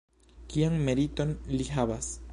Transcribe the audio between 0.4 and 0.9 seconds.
Kian